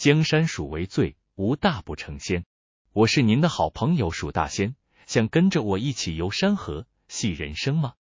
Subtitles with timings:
[0.00, 2.46] 江山属为最，无大不成仙。
[2.94, 4.74] 我是您的好朋友蜀大仙，
[5.06, 7.92] 想跟着我一起游山河、戏人生吗？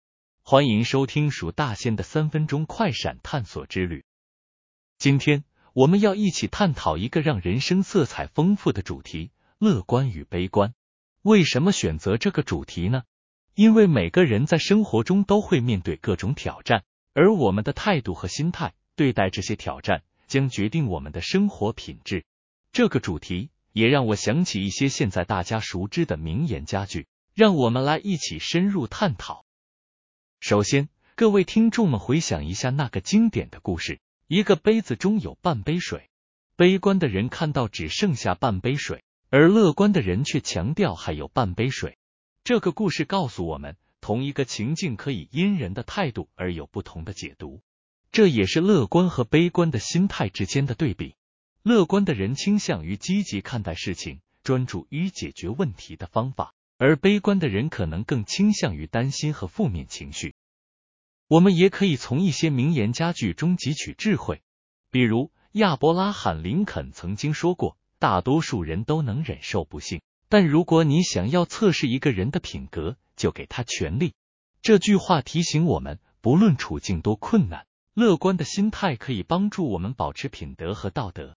[0.45, 4.05] 欢迎收听蜀大仙的三分钟快闪探索之旅。
[4.97, 5.43] 今天
[5.73, 10.75] 我们要一起探讨一个让人生色彩丰富的主题——乐观与悲观。
[11.23, 13.03] 为什么选择这个主题呢？
[13.57, 22.25] 因为每个人在生活中都会面对各种挑战，而我们的态度和心态对待这些挑战，将决定我们的生活品质。
[22.71, 23.51] 这个主题。
[23.75, 29.45] 也让我想起一些现在大家熟知的名言佳句，让我们来一起深入探讨。
[30.41, 36.11] 首先，各位听众们回想一下那个经典的故事：一个杯子中有半杯水，
[36.57, 41.99] 悲观的人看到只剩下半杯水，而乐观的人却强调还有半杯水。
[42.43, 47.61] 这个故事告诉我们，同一个情境可以因人的态度而有不同的解读，
[48.11, 51.15] 这也是乐观和悲观的心态之间的对比。
[51.63, 60.35] 乐观的人倾向于积极看待事情，专注于解决问题的方法，而悲观的人可能更倾向于担心和负面情绪。
[61.27, 64.41] 我们也可以从一些名言佳句中汲取智慧，
[64.91, 74.15] 比如亚伯拉罕·林肯曾经说过：“大多数人都能忍受不幸，但如果你想要测试一个人的品格，就给他权力。”
[74.63, 77.67] 这句话提醒我们，不论处境多困难，
[77.99, 81.37] 乐观的心态可以帮助我们保持品德和道德。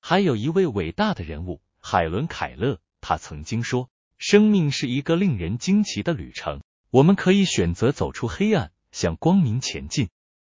[0.00, 10.08] 还有一位伟大的人物海伦·凯勒，他曾经说：“生命是一个令人惊奇的旅程，我们可以选择走出黑暗，向光明前进。”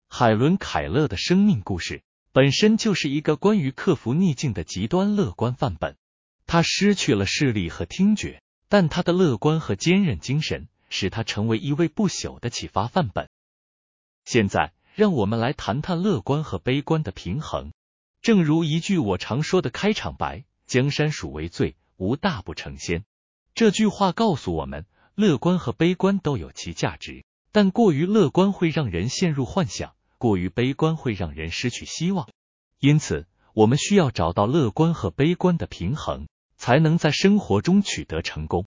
[0.08, 5.96] 海伦·凯勒的生命故事本身就是一个关于克服逆境的极端乐观范本。
[6.46, 13.28] 他失去了视力和听觉，但他的乐观和坚韧精神使他成为一位不朽的启发范本。
[14.24, 17.70] 现在，让我们来谈谈乐观和悲观的平衡。
[18.20, 23.04] 正如一句我常说的开场白：“江山属为最，无大不成仙。”
[23.54, 32.28] 这句话告诉我们，乐观和悲观都有其价值，但过于乐观会让人陷入幻想，过于悲观会让人失去希望。
[32.80, 38.66] 因此，我们需要找到乐观和悲观的平衡，才能在生活中取得成功。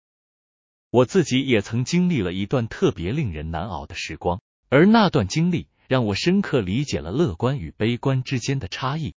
[0.89, 9.15] 我自己也曾经历了一段特别令人难熬的时光，而那段经历让我深刻理解了乐观与悲观之间的差异。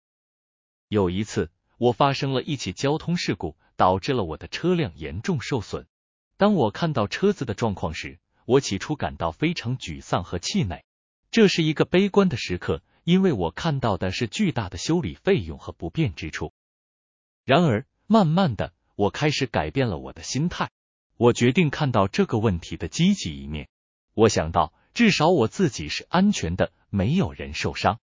[0.90, 5.88] 有一次，我发生了一起交通事故，导致了我的车辆严重受损。
[6.38, 10.84] 当我看到车子的状况时，我起初感到非常沮丧和气馁。
[11.32, 16.54] 这是一个悲观的时刻，因为我看到的是巨大的修理费用和不便之处。
[17.44, 20.70] 然而，慢慢的，我开始改变了我的心态。
[21.18, 23.68] 我决定看到这个问题的积极一面。
[24.14, 28.00] 我想到，至少我自己是安全的，没有人受伤，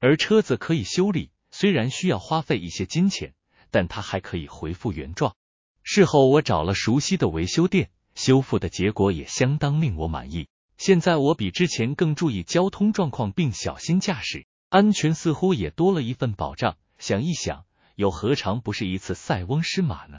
[0.00, 1.30] 而车子可以修理。
[1.50, 3.34] 虽然需要花费一些金钱，
[3.70, 5.36] 但它还可以恢复原状。
[5.82, 10.48] 事后我找了熟悉的维修店，修复的结果也相当令我满意。
[10.78, 16.78] 现在我比之前更注意交通状况，并小心驾驶，安全似乎也多了一份保障。
[16.96, 20.16] 想一想，又何尝不是一次塞翁失马呢？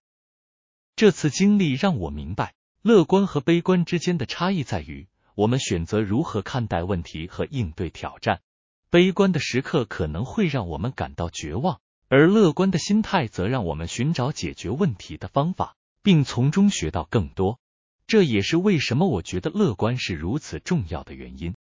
[0.95, 2.53] 这次经历让我明白，
[2.83, 5.07] 乐观和悲观之间的差异在于，
[5.39, 8.41] 我们选择如何看待问题和应对挑战。
[8.89, 11.79] 悲观的时刻可能会让我们感到绝望，
[12.09, 17.57] 而乐观的心态则让我们寻找解决问题的方法，并从中学到更多。
[18.05, 21.55] 这也是为什么我觉得乐观是如此重要的原因。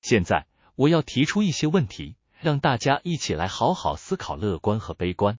[0.00, 5.36] 现在，我要提出一些问题，让大家一起来好好思考乐观和悲观。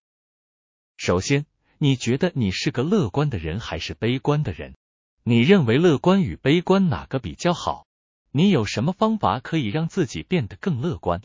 [0.96, 1.46] 首先，
[1.78, 4.76] 你觉得你是个乐观的人还是悲观的人？
[5.22, 7.86] 你认为乐观与悲观哪个比较好？
[8.30, 11.20] 你有什么方法可以让自己变得更乐观？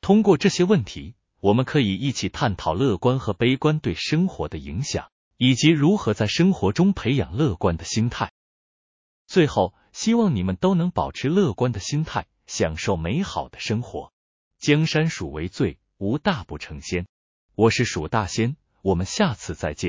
[0.00, 8.32] 通过这些问题，我们可以一起探讨乐观和悲观对生活的影响，以及如何在生活中培养乐观的心态。
[9.26, 14.12] 最后，希望你们都能保持乐观的心态，享受美好的生活。
[14.58, 17.06] 江山属为最，无大不成仙。
[17.54, 19.86] 我是蜀大仙，我们下次再见。